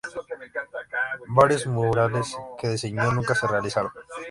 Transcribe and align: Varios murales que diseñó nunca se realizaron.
Varios 1.27 1.67
murales 1.67 2.35
que 2.59 2.69
diseñó 2.69 3.11
nunca 3.11 3.35
se 3.35 3.45
realizaron. 3.45 3.91